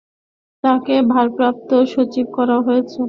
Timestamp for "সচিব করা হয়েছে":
1.93-2.99